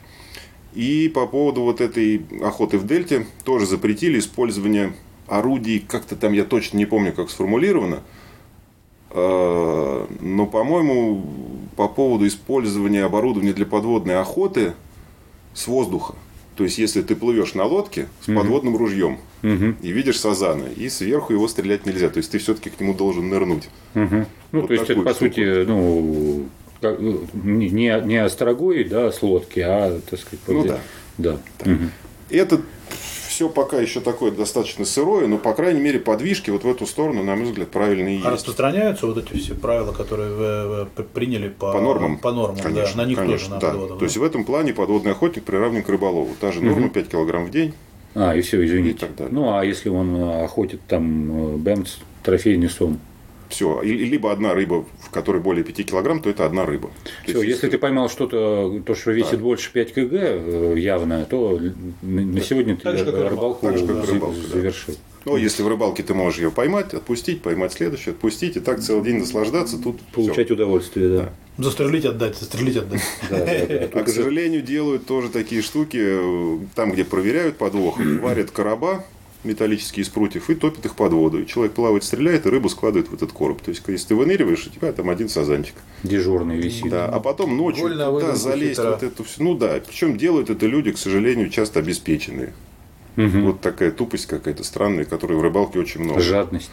И 0.74 1.12
по 1.13 1.28
поводу 1.28 1.62
вот 1.62 1.81
этой 1.81 2.22
охоты 2.42 2.78
в 2.78 2.88
дельте 2.88 3.25
тоже 3.44 3.66
запретили 3.66 4.19
использование 4.19 4.94
орудий, 5.28 5.80
как-то 5.80 6.16
там 6.16 6.34
я 6.34 6.46
точно 6.46 6.78
не 6.78 6.86
помню, 6.86 7.12
как 7.12 7.30
сформулировано, 7.30 8.01
а, 9.10 10.07
но, 10.22 10.45
по-моему, 10.45 11.24
по 11.75 11.88
поводу 11.88 12.25
использования 12.28 13.04
оборудования 13.04 13.54
для 13.54 13.66
подводной 13.66 14.19
охоты– 14.19 14.74
с 15.54 15.68
воздуха. 15.68 16.16
То 16.60 16.66
есть, 16.66 16.78
если 16.78 17.02
ты 17.02 17.16
плывешь 17.16 17.54
на 17.54 17.64
лодке 17.64 18.08
с 18.20 18.28
угу. 18.28 18.38
подводным 18.38 18.76
ружьем 18.76 19.20
угу. 19.44 19.76
и 19.82 19.92
видишь 19.94 20.20
сазана, 20.20 20.66
и 20.66 20.90
сверху 20.90 21.32
его 21.32 21.48
стрелять 21.48 21.86
нельзя. 21.86 22.10
То 22.10 22.18
есть, 22.18 22.32
ты 22.32 22.38
все-таки 22.38 22.70
к 22.70 22.82
нему 22.82 22.94
должен 22.94 23.30
нырнуть. 23.30 23.70
Угу. 23.96 24.26
Ну, 24.52 24.60
вот 24.60 24.68
то 24.68 24.74
есть, 24.74 24.90
это, 24.90 25.02
по 25.02 25.14
сути, 25.14 25.64
ну, 25.66 26.50
ну 26.82 27.22
не, 27.34 28.02
не 28.04 28.18
острогой, 28.18 28.83
да, 28.83 29.10
с 29.10 29.22
лодки, 29.22 29.62
а, 29.62 30.02
так 30.10 30.19
сказать, 30.19 30.40
ну, 30.48 30.66
да. 30.66 30.80
Да. 31.18 31.38
Угу. 31.62 31.83
Это 32.30 32.62
все 33.40 33.48
пока 33.48 33.80
еще 33.80 34.02
такое 34.02 34.31
достаточно 34.31 34.84
сырое, 34.84 35.26
но, 35.26 35.38
по 35.38 35.54
крайней 35.54 35.80
мере, 35.80 35.98
подвижки 35.98 36.50
вот 36.50 36.66
в 36.66 36.68
эту 36.68 36.86
сторону, 36.86 37.24
на 37.24 37.38
мой 37.38 37.46
взгляд, 37.46 37.69
правильные 37.69 38.16
есть. 38.16 38.26
А 38.26 38.31
распространяются 38.31 39.08
вот 39.08 39.18
эти 39.18 39.38
все 39.38 39.56
правила, 39.56 39.94
которые 39.94 40.30
вы 40.34 41.04
приняли 41.14 41.48
по, 41.48 41.72
по 41.72 41.80
нормам? 41.80 42.18
По 42.18 42.34
нормам, 42.34 42.58
конечно, 42.62 42.98
да, 42.98 43.04
на 43.04 43.08
них 43.08 43.18
конечно, 43.18 43.58
тоже, 43.58 43.78
на 43.78 43.88
да. 43.88 43.96
То 43.96 44.04
есть, 44.04 44.18
в 44.18 44.24
этом 44.26 44.44
плане 44.44 44.74
подводный 44.74 45.14
охотник 45.14 45.46
приравнен 45.46 45.84
к 45.84 45.88
рыболову. 45.88 46.36
Та 46.38 46.52
же 46.52 46.62
норма 46.62 46.88
угу. 46.88 46.96
5 46.96 47.08
килограмм 47.08 47.46
в 47.46 47.50
день. 47.50 47.74
А, 48.14 48.36
и 48.36 48.42
все, 48.42 48.66
извините. 48.66 48.98
И 48.98 49.00
так 49.00 49.16
далее. 49.16 49.34
Ну, 49.34 49.58
а 49.58 49.64
если 49.64 49.88
он 49.88 50.22
охотит 50.44 50.81
там 50.86 51.54
э, 51.54 51.58
бэмс, 51.60 52.00
трофейный 52.24 52.69
сом? 52.69 53.00
Все. 53.50 53.82
Либо 53.82 54.32
одна 54.32 54.54
рыба, 54.54 54.86
в 55.02 55.10
которой 55.10 55.42
более 55.42 55.64
5 55.64 55.86
килограмм, 55.88 56.22
то 56.22 56.30
это 56.30 56.46
одна 56.46 56.66
рыба. 56.66 56.92
Все, 57.24 57.42
есть, 57.42 57.48
если, 57.48 57.70
ты 57.70 57.78
поймал 57.78 58.10
что-то, 58.10 58.82
то, 58.86 58.96
что 58.96 59.12
весит 59.12 59.32
да. 59.32 59.38
больше 59.38 59.74
5 59.74 59.94
кг 59.94 60.10
э, 60.12 60.76
явно, 60.78 61.26
то 61.26 61.60
на 62.02 62.42
сегодня 62.42 62.78
так 62.78 62.96
ты 62.96 63.12
рыбалку, 63.12 63.66
так 63.66 63.78
же, 63.78 63.88
как 63.88 64.08
рыбалку 64.08 64.36
завершил. 64.36 64.94
Да. 64.94 65.00
Ну, 65.26 65.36
если 65.36 65.64
в 65.64 65.68
рыбалке 65.68 66.02
ты 66.02 66.14
можешь 66.14 66.40
ее 66.40 66.52
поймать, 66.52 66.94
отпустить, 66.94 67.42
поймать 67.42 67.74
следующую, 67.74 68.14
отпустить, 68.14 68.56
и 68.56 68.60
так 68.60 68.80
целый 68.80 69.04
день 69.04 69.18
наслаждаться, 69.18 69.78
тут 69.78 70.00
Получать 70.14 70.46
все. 70.46 70.54
удовольствие, 70.54 71.10
да. 71.10 71.18
да. 71.58 71.64
Застрелить, 71.64 72.06
отдать, 72.06 72.38
застрелить, 72.38 72.78
отдать. 72.78 73.02
А, 73.30 74.04
к 74.04 74.10
сожалению, 74.10 74.62
делают 74.62 75.06
тоже 75.06 75.30
такие 75.30 75.62
штуки, 75.62 76.00
э, 76.00 76.60
там, 76.76 76.92
где 76.92 77.04
проверяют 77.04 77.58
подвох, 77.58 78.00
варят 78.00 78.52
короба, 78.52 79.04
металлические 79.44 80.04
из 80.04 80.10
прутьев 80.10 80.50
и 80.50 80.56
топит 80.56 80.86
их 80.86 80.96
под 80.96 81.14
воду. 81.14 81.42
И 81.42 81.48
человек 81.48 81.74
плавает, 81.74 82.04
стреляет, 82.04 82.46
и 82.46 82.50
рыбу 82.50 82.69
складывает 82.69 83.10
в 83.10 83.14
этот 83.14 83.31
короб. 83.31 83.62
То 83.62 83.69
есть, 83.69 83.84
если 83.88 84.10
ты 84.10 84.16
выныриваешь, 84.16 84.68
у 84.68 84.69
тебя 84.69 84.92
там 84.92 85.10
один 85.10 85.30
сазанчик. 85.30 85.76
Дежурный 86.04 86.58
висит. 86.58 86.90
Да, 86.90 87.08
а 87.08 87.19
потом 87.19 87.56
ночью 87.56 87.84
Вольно 87.84 88.12
туда 88.12 88.36
залезть 88.36 88.80
вот 88.80 89.04
эту 89.04 89.24
всю. 89.24 89.44
Ну 89.44 89.56
да, 89.56 89.80
причем 89.86 90.18
делают 90.18 90.50
это 90.50 90.66
люди, 90.66 90.92
к 90.92 90.98
сожалению, 90.98 91.50
часто 91.50 91.80
обеспеченные. 91.80 92.54
Угу. 93.18 93.40
Вот 93.40 93.62
такая 93.62 93.92
тупость 93.92 94.28
какая-то 94.28 94.64
странная, 94.64 95.06
которой 95.06 95.38
в 95.38 95.42
рыбалке 95.42 95.80
очень 95.80 96.02
много. 96.02 96.19
Жадность. 96.19 96.69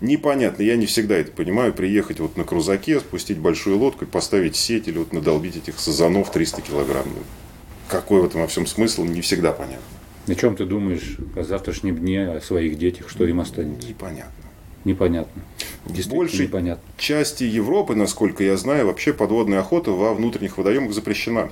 Непонятно, 0.00 0.62
я 0.62 0.76
не 0.76 0.86
всегда 0.86 1.16
это 1.16 1.32
понимаю, 1.32 1.72
приехать 1.72 2.20
вот 2.20 2.36
на 2.36 2.44
крузаке, 2.44 3.00
спустить 3.00 3.38
большую 3.38 3.78
лодку 3.78 4.04
и 4.04 4.08
поставить 4.08 4.54
сеть 4.54 4.86
или 4.86 4.98
вот 4.98 5.12
надолбить 5.12 5.56
этих 5.56 5.80
сазанов 5.80 6.30
300 6.30 6.62
килограмм. 6.62 7.08
Какой 7.88 8.20
в 8.20 8.26
этом 8.26 8.42
во 8.42 8.46
всем 8.46 8.66
смысл, 8.66 9.04
не 9.04 9.22
всегда 9.22 9.52
понятно. 9.52 9.97
О 10.28 10.34
чем 10.34 10.56
ты 10.56 10.66
думаешь 10.66 11.16
о 11.36 11.42
завтрашнем 11.42 11.96
дне, 11.96 12.28
о 12.28 12.40
своих 12.40 12.78
детях, 12.78 13.08
что 13.08 13.26
им 13.26 13.40
останется? 13.40 13.88
Непонятно. 13.88 14.32
Непонятно. 14.84 15.42
В 15.84 16.08
большей 16.08 16.46
непонятно. 16.46 16.82
части 16.98 17.44
Европы, 17.44 17.94
насколько 17.94 18.44
я 18.44 18.56
знаю, 18.56 18.86
вообще 18.86 19.12
подводная 19.12 19.60
охота 19.60 19.90
во 19.90 20.12
внутренних 20.14 20.58
водоемах 20.58 20.92
запрещена. 20.92 21.50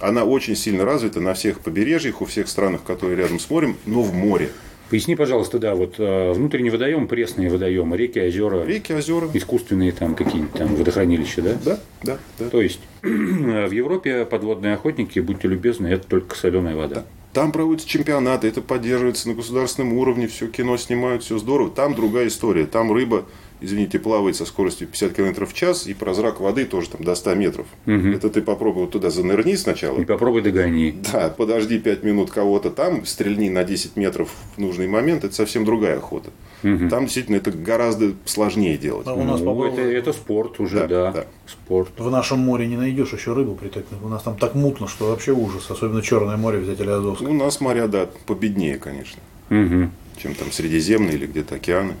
Она 0.00 0.24
очень 0.24 0.56
сильно 0.56 0.84
развита 0.84 1.20
на 1.20 1.34
всех 1.34 1.60
побережьях, 1.60 2.20
у 2.20 2.26
всех 2.26 2.48
странах, 2.48 2.82
которые 2.84 3.16
рядом 3.16 3.40
с 3.40 3.50
морем, 3.50 3.76
но 3.86 4.02
в 4.02 4.14
море. 4.14 4.50
Поясни, 4.90 5.16
пожалуйста, 5.16 5.58
да, 5.58 5.74
вот 5.74 5.96
э, 5.98 6.32
внутренний 6.32 6.70
водоем, 6.70 7.08
пресные 7.08 7.50
водоемы, 7.50 7.96
реки, 7.96 8.18
озера. 8.20 8.64
Реки, 8.64 8.92
озера. 8.92 9.28
Искусственные 9.34 9.92
там 9.92 10.14
какие-нибудь 10.14 10.52
там 10.52 10.76
водохранилища, 10.76 11.42
да? 11.42 11.56
Да, 11.62 11.78
да, 12.02 12.18
да. 12.38 12.48
То 12.48 12.62
есть 12.62 12.80
в 13.02 13.70
Европе 13.70 14.24
подводные 14.24 14.74
охотники, 14.74 15.18
будьте 15.18 15.48
любезны, 15.48 15.88
это 15.88 16.06
только 16.06 16.36
соленая 16.36 16.76
вода. 16.76 16.94
Да. 16.94 17.04
Там 17.32 17.52
проводятся 17.52 17.88
чемпионаты, 17.88 18.48
это 18.48 18.62
поддерживается 18.62 19.28
на 19.28 19.34
государственном 19.34 19.92
уровне, 19.92 20.26
все 20.26 20.48
кино 20.48 20.76
снимают, 20.76 21.22
все 21.22 21.38
здорово. 21.38 21.70
Там 21.70 21.94
другая 21.94 22.28
история. 22.28 22.66
Там 22.66 22.92
рыба 22.92 23.26
извините, 23.60 23.98
плавает 23.98 24.36
со 24.36 24.44
скоростью 24.44 24.86
50 24.88 25.12
км 25.12 25.46
в 25.46 25.54
час, 25.54 25.86
и 25.86 25.94
прозрак 25.94 26.40
воды 26.40 26.64
тоже 26.64 26.90
там 26.90 27.02
до 27.02 27.14
100 27.14 27.34
метров. 27.34 27.66
Угу. 27.86 28.08
Это 28.08 28.30
ты 28.30 28.42
попробуй 28.42 28.82
вот 28.82 28.92
туда 28.92 29.10
занырни 29.10 29.54
сначала. 29.56 30.00
И 30.00 30.04
попробуй 30.04 30.42
догони. 30.42 30.94
Да, 31.12 31.32
подожди 31.36 31.78
5 31.78 32.02
минут 32.04 32.30
кого-то 32.30 32.70
там, 32.70 33.04
стрельни 33.04 33.48
на 33.48 33.64
10 33.64 33.96
метров 33.96 34.30
в 34.56 34.60
нужный 34.60 34.88
момент, 34.88 35.24
это 35.24 35.34
совсем 35.34 35.64
другая 35.64 35.98
охота. 35.98 36.30
Угу. 36.62 36.88
Там 36.88 37.04
действительно 37.04 37.36
это 37.36 37.50
гораздо 37.50 38.12
сложнее 38.24 38.76
делать. 38.76 39.06
А 39.06 39.14
у 39.14 39.22
нас, 39.22 39.40
ну, 39.40 39.64
это, 39.64 39.80
это 39.80 40.12
спорт 40.12 40.58
уже, 40.60 40.80
да, 40.80 40.86
да, 40.86 41.12
да. 41.12 41.26
Спорт. 41.46 41.90
В 41.98 42.10
нашем 42.10 42.40
море 42.40 42.66
не 42.66 42.76
найдешь 42.76 43.12
еще 43.12 43.32
рыбу 43.32 43.54
притопленную. 43.54 44.06
У 44.06 44.10
нас 44.10 44.22
там 44.22 44.36
так 44.36 44.54
мутно, 44.54 44.88
что 44.88 45.08
вообще 45.08 45.32
ужас. 45.32 45.70
Особенно 45.70 46.02
Черное 46.02 46.36
море 46.36 46.58
взять 46.58 46.80
или 46.80 46.90
Азовское. 46.90 47.28
У 47.28 47.32
нас 47.32 47.60
моря, 47.60 47.86
да, 47.86 48.08
победнее, 48.26 48.78
конечно. 48.78 49.20
Угу. 49.50 49.90
Чем 50.20 50.34
там 50.34 50.50
Средиземные 50.50 51.14
или 51.14 51.26
где-то 51.26 51.56
океаны. 51.56 51.94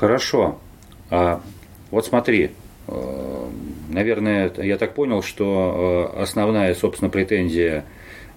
Хорошо. 0.00 0.58
А, 1.10 1.42
вот 1.90 2.06
смотри, 2.06 2.52
э, 2.88 3.48
наверное, 3.90 4.50
я 4.56 4.78
так 4.78 4.94
понял, 4.94 5.22
что 5.22 6.14
э, 6.16 6.22
основная, 6.22 6.74
собственно, 6.74 7.10
претензия 7.10 7.84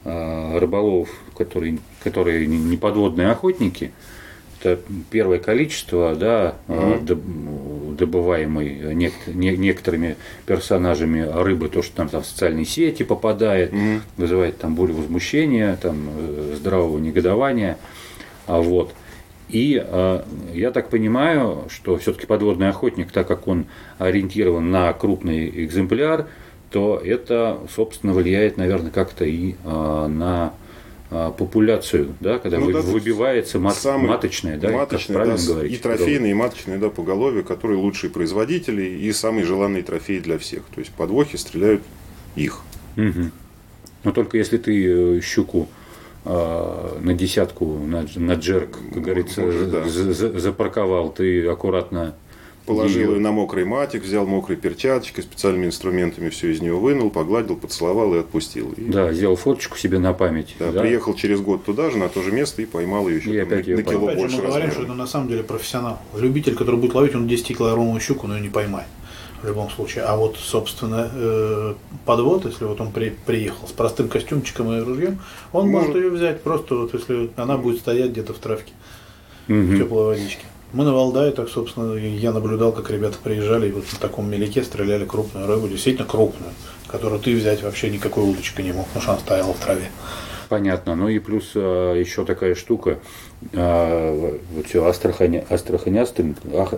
э, 0.03 0.57
рыболовов, 0.57 1.07
которые, 1.37 1.77
которые 2.03 2.47
не 2.47 2.75
подводные 2.75 3.29
охотники, 3.29 3.93
это 4.59 4.77
первое 5.09 5.39
количество, 5.39 6.15
да, 6.15 6.55
mm-hmm. 6.67 7.95
добываемой 7.95 8.93
некоторыми 9.27 10.17
персонажами 10.45 11.21
рыбы, 11.21 11.69
то, 11.69 11.81
что 11.81 11.95
там, 11.95 12.09
там 12.09 12.23
в 12.23 12.25
социальные 12.25 12.65
сети 12.65 13.03
попадает, 13.03 13.71
mm-hmm. 13.71 14.01
вызывает 14.17 14.57
там 14.57 14.75
бурю 14.75 14.95
возмущения, 14.95 15.77
там, 15.81 16.09
здравого 16.55 16.97
негодования. 16.99 17.77
А 18.47 18.59
вот. 18.59 18.93
И 19.53 19.79
э, 19.79 20.23
я 20.55 20.71
так 20.71 20.89
понимаю, 20.89 21.65
что 21.69 21.95
все-таки 21.97 22.25
подводный 22.25 22.69
охотник, 22.69 23.11
так 23.11 23.27
как 23.27 23.47
он 23.47 23.67
ориентирован 23.99 24.71
на 24.71 24.91
крупный 24.93 25.47
экземпляр, 25.65 26.27
то 26.71 26.99
это, 27.01 27.59
собственно, 27.73 28.13
влияет, 28.13 28.57
наверное, 28.57 28.89
как-то 28.89 29.25
и 29.25 29.51
э, 29.51 30.07
на 30.07 30.53
э, 31.11 31.31
популяцию, 31.37 32.15
да, 32.19 32.39
когда 32.39 32.57
ну, 32.57 32.71
да, 32.71 32.81
выбивается 32.81 33.59
мат, 33.59 33.77
маточная, 33.85 34.57
да, 34.57 34.71
маточная, 34.71 35.17
правильно 35.17 35.37
да, 35.37 35.53
говорить, 35.53 35.71
и 35.71 35.77
трофейные, 35.77 36.31
и 36.31 36.33
маточные, 36.33 36.79
да, 36.79 36.89
поголовье, 36.89 37.43
которые 37.43 37.77
лучшие 37.77 38.09
производители 38.09 38.81
и 38.81 39.13
самый 39.13 39.43
желанный 39.43 39.83
трофей 39.83 40.19
для 40.19 40.39
всех. 40.39 40.63
То 40.73 40.79
есть 40.79 40.91
подвохи 40.93 41.35
стреляют 41.35 41.83
их. 42.35 42.61
Угу. 42.97 43.29
Но 44.03 44.11
только 44.13 44.39
если 44.39 44.57
ты 44.57 45.17
э, 45.17 45.21
щуку 45.21 45.67
а, 45.69 45.82
на 46.25 47.13
десятку, 47.13 47.65
на, 47.65 48.05
на 48.15 48.33
джерк, 48.33 48.77
как 48.93 49.03
говорится, 49.03 49.41
Может, 49.41 49.71
да. 49.71 50.39
запарковал, 50.39 51.11
ты 51.11 51.45
аккуратно 51.47 52.15
Положил 52.65 53.15
ее 53.15 53.19
на 53.19 53.31
мокрый 53.31 53.65
матик, 53.65 54.03
взял 54.03 54.25
мокрой 54.25 54.55
перчаточкой, 54.55 55.23
специальными 55.23 55.65
инструментами 55.65 56.29
все 56.29 56.51
из 56.51 56.61
нее 56.61 56.75
вынул, 56.75 57.09
погладил, 57.09 57.57
поцеловал 57.57 58.15
и 58.15 58.19
отпустил. 58.19 58.71
И... 58.77 58.85
Да, 58.85 59.11
сделал 59.11 59.35
фоточку 59.35 59.77
себе 59.77 59.99
на 59.99 60.13
память. 60.13 60.55
Да, 60.59 60.71
да, 60.71 60.81
приехал 60.81 61.13
через 61.13 61.41
год 61.41 61.65
туда 61.65 61.89
же, 61.89 61.97
на 61.97 62.07
то 62.07 62.21
же 62.21 62.31
место 62.31 62.61
и 62.61 62.65
поймал 62.65 63.09
ее 63.09 63.17
еще 63.17 63.35
и 63.35 63.39
там, 63.39 63.47
опять 63.47 63.67
на, 63.67 63.75
на 63.75 63.83
кило 63.83 64.07
опять 64.07 64.17
больше. 64.17 64.37
Мы 64.37 64.43
говорим, 64.43 64.71
что 64.71 64.83
это 64.83 64.93
на 64.93 65.07
самом 65.07 65.27
деле 65.27 65.43
профессионал. 65.43 65.99
Любитель, 66.15 66.55
который 66.55 66.77
будет 66.77 66.93
ловить, 66.93 67.15
он 67.15 67.27
10-килограммовую 67.27 67.99
щуку, 67.99 68.27
но 68.27 68.37
ее 68.37 68.41
не 68.41 68.49
поймает 68.49 68.87
в 69.43 69.47
любом 69.47 69.69
случае. 69.69 70.05
А 70.05 70.15
вот, 70.15 70.37
собственно, 70.37 71.11
э, 71.13 71.73
подвод, 72.05 72.45
если 72.45 72.63
вот 72.63 72.79
он 72.79 72.91
при, 72.91 73.09
приехал 73.09 73.67
с 73.67 73.71
простым 73.71 74.07
костюмчиком 74.07 74.73
и 74.73 74.79
ружьем, 74.79 75.19
он 75.51 75.67
может, 75.67 75.89
может 75.89 76.03
ее 76.03 76.09
взять 76.11 76.41
просто, 76.41 76.75
вот 76.75 76.93
если 76.93 77.29
она 77.35 77.57
будет 77.57 77.79
стоять 77.79 78.11
где-то 78.11 78.33
в 78.33 78.37
травке, 78.37 78.71
угу. 79.49 79.57
в 79.57 79.77
теплой 79.77 80.05
водичке. 80.05 80.45
Мы 80.71 80.85
на 80.85 80.93
Валдае, 80.93 81.31
так, 81.31 81.49
собственно, 81.49 81.93
я 81.93 82.31
наблюдал, 82.31 82.71
как 82.71 82.89
ребята 82.89 83.17
приезжали 83.21 83.67
и 83.67 83.71
вот 83.71 83.83
на 83.91 83.99
таком 83.99 84.31
меляке 84.31 84.63
стреляли 84.63 85.05
крупную 85.05 85.45
рыбу, 85.45 85.67
действительно 85.67 86.07
крупную, 86.07 86.51
которую 86.87 87.19
ты 87.19 87.35
взять 87.35 87.61
вообще 87.61 87.91
никакой 87.91 88.23
удочкой 88.23 88.65
не 88.65 88.71
мог, 88.71 88.87
потому 88.87 89.03
что 89.03 89.11
она 89.11 89.21
стояла 89.21 89.53
в 89.53 89.59
траве. 89.59 89.91
Понятно. 90.53 90.93
Ну 90.93 91.09
и 91.09 91.17
плюс 91.17 91.53
а, 91.55 91.95
еще 91.95 92.25
такая 92.25 92.53
штука. 92.53 92.99
А, 93.53 94.37
вот 94.51 94.67
все, 94.67 94.85
Астрахань, 94.85 95.41
Астрахань, 95.49 95.97
Астрахань, 95.97 96.35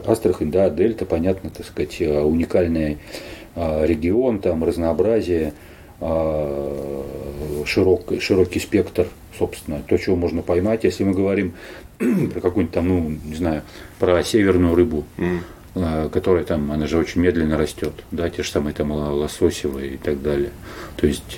Астрахань, 0.07 0.49
да, 0.49 0.69
Дельта, 0.69 1.05
понятно, 1.05 1.49
так 1.49 1.65
сказать, 1.65 1.97
а, 1.99 2.23
уникальный 2.23 2.99
а, 3.53 3.83
регион, 3.85 4.39
там 4.39 4.63
разнообразие, 4.63 5.51
а, 5.99 7.03
широкий, 7.65 8.21
широкий 8.21 8.61
спектр, 8.61 9.07
собственно, 9.37 9.81
то, 9.85 9.97
чего 9.97 10.15
можно 10.15 10.41
поймать. 10.41 10.85
Если 10.85 11.03
мы 11.03 11.11
говорим 11.11 11.53
про 11.97 12.39
какую-нибудь 12.39 12.73
там, 12.73 12.87
ну, 12.87 13.17
не 13.25 13.35
знаю, 13.35 13.63
про 13.99 14.23
северную 14.23 14.73
рыбу, 14.73 15.03
mm. 15.17 16.09
которая 16.11 16.45
там, 16.45 16.71
она 16.71 16.87
же 16.87 16.97
очень 16.97 17.19
медленно 17.19 17.57
растет, 17.57 17.91
да, 18.11 18.29
те 18.29 18.41
же 18.41 18.49
самые 18.49 18.73
там 18.73 18.93
лососевые 18.93 19.95
и 19.95 19.97
так 19.97 20.21
далее. 20.21 20.51
То 20.95 21.07
есть 21.07 21.37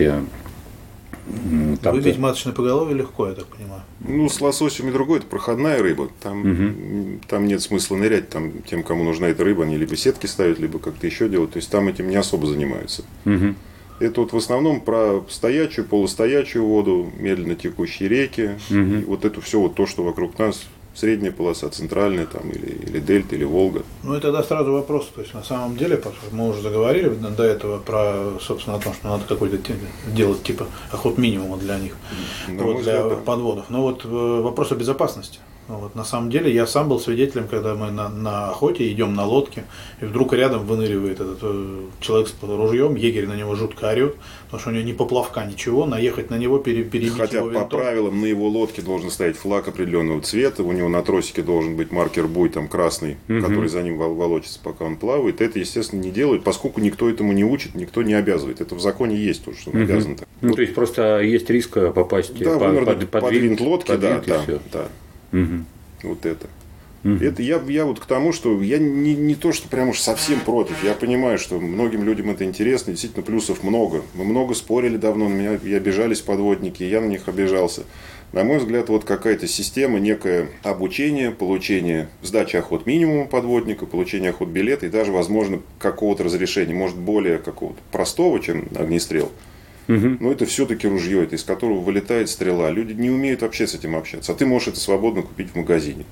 там 1.81 1.96
Выбить 1.96 2.17
маточное 2.17 2.53
поголовье 2.53 2.96
легко, 2.96 3.27
я 3.27 3.34
так 3.34 3.46
понимаю. 3.48 3.81
Ну, 4.00 4.29
с 4.29 4.39
лососем 4.41 4.89
и 4.89 4.91
другой, 4.91 5.19
это 5.19 5.27
проходная 5.27 5.81
рыба. 5.81 6.10
Там, 6.22 6.41
угу. 6.41 7.19
там 7.27 7.46
нет 7.46 7.62
смысла 7.62 7.96
нырять. 7.96 8.29
Там 8.29 8.62
тем, 8.63 8.84
кому 8.84 9.03
нужна 9.03 9.27
эта 9.27 9.43
рыба, 9.43 9.63
они 9.63 9.77
либо 9.77 9.96
сетки 9.96 10.25
ставят, 10.25 10.60
либо 10.60 10.79
как-то 10.79 11.05
еще 11.05 11.29
делают. 11.29 11.51
То 11.53 11.57
есть 11.57 11.69
там 11.69 11.88
этим 11.88 12.10
не 12.10 12.15
особо 12.15 12.48
занимаются. 12.48 13.03
Угу. 13.25 13.55
Это 14.00 14.22
вот 14.22 14.34
в 14.34 14.38
основном 14.38 14.81
про 14.81 15.25
стоячую, 15.29 15.88
полустоячую 15.88 16.65
воду, 16.65 17.12
медленно 17.17 17.55
текущие 17.55 18.10
реки. 18.10 18.51
Угу. 18.69 19.05
вот 19.07 19.25
это 19.25 19.41
все 19.41 19.60
вот 19.60 19.75
то, 19.75 19.86
что 19.86 20.03
вокруг 20.03 20.38
нас 20.38 20.67
средняя 20.97 21.31
полоса, 21.31 21.69
центральная 21.69 22.25
там, 22.25 22.49
или, 22.49 22.71
или 22.71 22.99
дельта, 22.99 23.35
или 23.35 23.43
Волга. 23.43 23.83
Ну 24.03 24.17
и 24.17 24.19
тогда 24.19 24.41
сразу 24.41 24.71
вопрос, 24.71 25.09
то 25.13 25.21
есть 25.21 25.33
на 25.33 25.43
самом 25.43 25.77
деле, 25.77 26.01
мы 26.31 26.49
уже 26.49 26.61
заговорили 26.61 27.09
до 27.09 27.43
этого 27.43 27.77
про, 27.77 28.39
собственно, 28.41 28.77
о 28.77 28.79
том, 28.79 28.93
что 28.93 29.07
надо 29.07 29.23
какой-то 29.25 29.57
делать 30.07 30.43
типа 30.43 30.65
охот 30.91 31.17
минимума 31.17 31.57
для 31.57 31.77
них, 31.77 31.93
вот, 32.47 32.81
для 32.81 33.01
взгляд, 33.01 33.09
да. 33.09 33.15
подводов. 33.17 33.65
Но 33.69 33.83
вот 33.83 34.05
э, 34.05 34.07
вопрос 34.07 34.71
о 34.71 34.75
безопасности. 34.75 35.39
Ну 35.69 35.75
вот, 35.79 35.95
на 35.95 36.05
самом 36.05 36.29
деле 36.29 36.53
я 36.53 36.65
сам 36.65 36.88
был 36.88 37.00
свидетелем, 37.00 37.47
когда 37.50 37.75
мы 37.75 37.91
на, 37.91 38.07
на 38.07 38.51
охоте 38.51 38.89
идем 38.89 39.13
на 39.13 39.25
лодке, 39.25 39.65
и 40.01 40.05
вдруг 40.05 40.31
рядом 40.31 40.65
выныривает 40.65 41.19
этот 41.19 41.39
э, 41.41 41.81
человек 42.00 42.29
с 42.29 42.36
ружьем, 42.41 42.95
егерь 42.95 43.27
на 43.27 43.36
него 43.36 43.53
жутко 43.55 43.89
орет, 43.89 44.15
потому 44.45 44.62
что 44.62 44.69
у 44.69 44.74
него 44.74 44.86
не 44.86 44.93
поплавка, 44.93 45.43
ничего, 45.43 45.86
наехать 45.86 46.29
на 46.29 46.38
него, 46.38 46.59
пере, 46.59 46.86
перебить 46.86 47.17
Хотя 47.17 47.39
его 47.39 47.51
по 47.51 47.65
правилам 47.65 48.21
на 48.21 48.25
его 48.25 48.47
лодке 48.47 48.81
должен 48.81 49.12
стоять 49.12 49.36
флаг 49.36 49.67
определенного 49.67 50.21
цвета, 50.21 50.63
у 50.63 50.71
него 50.71 50.88
на 50.88 51.01
тросике 51.01 51.41
должен 51.41 51.75
быть 51.75 51.91
маркер 51.91 52.27
буй 52.27 52.47
там 52.47 52.69
красный, 52.69 53.17
угу. 53.27 53.41
который 53.41 53.67
за 53.67 53.81
ним 53.83 53.97
волочится, 53.97 54.59
пока 54.63 54.86
он 54.86 54.95
плавает. 54.95 55.41
Это, 55.41 55.59
естественно, 55.59 56.00
не 56.00 56.12
делают, 56.12 56.45
поскольку 56.45 56.79
никто 56.79 57.09
этому 57.09 57.33
не 57.33 57.43
учит, 57.43 57.75
никто 57.75 58.03
не 58.03 58.13
обязывает. 58.13 58.62
Это 58.62 58.74
в 58.74 58.79
законе 58.79 59.17
есть 59.17 59.43
то, 59.43 59.53
что 59.53 59.71
он 59.71 59.81
угу. 59.81 59.83
обязан. 59.83 60.17
Ну, 60.39 60.50
вот. 60.50 60.55
то 60.55 60.62
есть 60.62 60.74
просто 60.74 61.19
есть 61.19 61.50
риск 61.50 61.74
попасть 61.93 62.38
да, 62.39 62.57
под, 62.57 62.86
под, 62.86 63.00
под, 63.09 63.21
под 63.21 63.31
винт 63.33 63.59
лодки, 63.59 63.88
под 63.91 64.00
да, 64.00 64.24
да, 64.25 64.59
да. 64.71 64.88
Угу. 65.31 65.63
Вот 66.03 66.25
это. 66.25 66.48
Угу. 67.03 67.24
Это 67.24 67.41
я, 67.41 67.62
я 67.67 67.86
вот 67.86 68.00
к 68.00 68.05
тому, 68.05 68.34
что 68.34 68.62
я 68.62 68.79
не, 68.79 69.15
не 69.15 69.36
то, 69.36 69.51
что 69.51 69.67
прям 69.67 69.89
уж 69.89 70.00
совсем 70.00 70.39
против. 70.41 70.84
Я 70.84 70.93
понимаю, 70.93 71.38
что 71.38 71.60
многим 71.60 72.03
людям 72.03 72.29
это 72.29 72.43
интересно. 72.43 72.91
Действительно, 72.91 73.24
плюсов 73.24 73.63
много. 73.63 74.01
Мы 74.13 74.24
много 74.24 74.53
спорили 74.53 74.98
давно, 74.98 75.29
на 75.29 75.34
меня 75.34 75.53
и 75.55 75.74
обижались 75.74 76.22
подводники, 76.22 76.84
и 76.84 76.89
я 76.89 77.01
на 77.01 77.05
них 77.05 77.27
обижался. 77.27 77.84
На 78.34 78.43
мой 78.43 78.57
взгляд, 78.57 78.89
вот 78.89 79.05
какая-то 79.05 79.48
система, 79.48 80.00
некое 80.00 80.50
обучение, 80.63 81.31
получение 81.31 82.10
сдачи 82.22 82.57
охот 82.57 82.86
минимума 82.86 83.25
подводника, 83.25 83.86
получение 83.86 84.31
охот 84.31 84.50
билета 84.50 84.86
и 84.86 84.89
даже, 84.89 85.13
возможно, 85.13 85.62
какого-то 85.79 86.25
разрешения, 86.25 86.74
может, 86.74 86.98
более 86.98 87.38
какого-то 87.38 87.79
простого, 87.91 88.41
чем 88.41 88.67
огнестрел. 88.75 89.31
Угу. 89.88 90.17
Но 90.20 90.32
это 90.32 90.46
все-таки 90.46 90.88
ружье, 90.88 91.24
это 91.24 91.36
из 91.36 91.44
которого 91.44 91.79
вылетает 91.79 92.29
стрела. 92.29 92.70
Люди 92.72 92.94
не 92.94 93.10
умеют 93.10 93.41
вообще 93.41 93.67
с 93.67 93.74
этим 93.74 93.96
общаться. 93.96 94.32
А 94.32 94.36
ты 94.36 94.46
можешь 94.46 94.70
это 94.70 94.79
свободно 94.79 95.22
купить 95.22 95.51
в 95.51 95.56
магазине. 95.56 96.06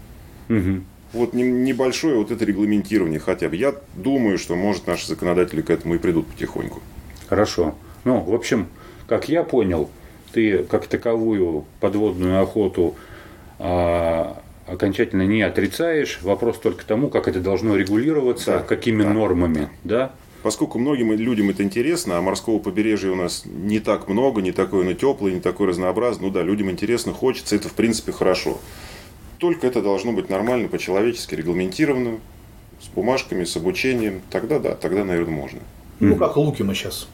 Угу. 0.50 0.82
Вот 1.14 1.34
небольшое 1.34 2.18
вот 2.18 2.32
это 2.32 2.44
регламентирование 2.46 3.20
хотя 3.20 3.50
бы. 3.50 3.56
Я 3.56 3.76
думаю, 3.96 4.38
что, 4.38 4.56
может, 4.56 4.88
наши 4.88 5.08
законодатели 5.08 5.62
к 5.62 5.70
этому 5.70 5.96
и 5.96 5.98
придут 5.98 6.28
потихоньку. 6.28 6.82
Хорошо. 7.28 7.76
Ну, 8.04 8.20
в 8.20 8.34
общем, 8.34 8.68
как 9.08 9.30
я 9.30 9.44
понял, 9.44 9.90
ты 10.32 10.64
как 10.64 10.88
таковую 10.88 11.66
подводную 11.80 12.42
охоту 12.42 12.96
а, 13.60 14.42
окончательно 14.68 15.24
не 15.24 15.42
отрицаешь. 15.42 16.20
Вопрос 16.22 16.60
только 16.60 16.86
тому, 16.86 17.10
как 17.10 17.28
это 17.28 17.40
должно 17.40 17.76
регулироваться, 17.76 18.52
да, 18.52 18.60
какими 18.60 19.04
да, 19.04 19.10
нормами, 19.10 19.70
да? 19.84 20.12
Поскольку 20.46 20.78
многим 20.78 21.12
людям 21.12 21.50
это 21.50 21.64
интересно, 21.64 22.20
а 22.20 22.22
морского 22.22 22.60
побережья 22.60 23.10
у 23.10 23.16
нас 23.16 23.46
не 23.46 23.80
так 23.80 24.08
много, 24.08 24.44
не 24.44 24.52
такое 24.52 24.84
оно 24.84 24.94
теплое, 24.94 25.32
не 25.32 25.40
такое 25.40 25.70
разнообразное, 25.70 26.28
ну 26.28 26.32
да, 26.32 26.44
людям 26.44 26.70
интересно, 26.70 27.14
хочется, 27.14 27.56
это 27.56 27.68
в 27.68 27.74
принципе 27.74 28.12
хорошо. 28.12 28.60
Только 29.40 29.66
это 29.66 29.82
должно 29.82 30.12
быть 30.12 30.30
нормально, 30.30 30.68
по-человечески 30.68 31.34
регламентировано, 31.34 32.20
с 32.80 32.90
бумажками, 32.90 33.44
с 33.44 33.58
обучением. 33.58 34.22
Тогда 34.30 34.60
да, 34.60 34.76
тогда, 34.76 35.04
наверное, 35.04 35.34
можно. 35.34 35.62
Ну, 36.00 36.16
как 36.16 36.38
луки 36.38 36.62
мы 36.62 36.76
сейчас. 36.76 37.08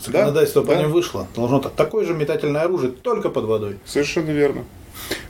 Законодательство 0.00 0.62
да, 0.62 0.68
по 0.68 0.74
да. 0.76 0.82
ним 0.82 0.92
вышло. 0.92 1.26
Должно 1.34 1.58
так. 1.58 1.72
Такое 1.72 2.06
же 2.06 2.14
метательное 2.14 2.62
оружие, 2.62 2.92
только 2.92 3.30
под 3.30 3.46
водой. 3.46 3.78
Совершенно 3.84 4.30
верно. 4.30 4.62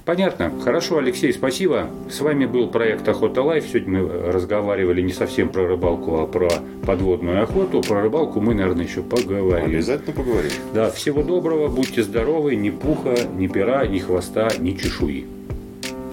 Понятно. 0.04 0.52
Хорошо, 0.62 0.98
Алексей, 0.98 1.32
спасибо. 1.32 1.88
С 2.10 2.20
вами 2.20 2.44
был 2.44 2.68
проект 2.68 3.08
Охота 3.08 3.42
Life. 3.42 3.64
Сегодня 3.66 4.02
мы 4.02 4.32
разговаривали 4.32 5.00
не 5.00 5.12
совсем 5.12 5.48
про 5.48 5.66
рыбалку, 5.66 6.20
а 6.20 6.26
про 6.26 6.50
подводную 6.86 7.42
охоту. 7.42 7.80
Про 7.80 8.02
рыбалку 8.02 8.40
мы, 8.40 8.54
наверное, 8.54 8.84
еще 8.84 9.02
поговорим. 9.02 9.66
Обязательно 9.66 10.12
поговорим. 10.12 10.52
Да, 10.74 10.90
всего 10.90 11.22
доброго, 11.22 11.68
будьте 11.68 12.02
здоровы, 12.02 12.54
ни 12.54 12.70
пуха, 12.70 13.16
ни 13.36 13.46
пера, 13.46 13.86
ни 13.86 13.98
хвоста, 13.98 14.50
ни 14.58 14.72
чешуи. 14.72 15.26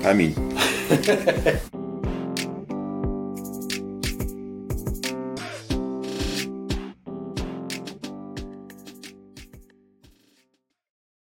Аминь. 0.04 0.36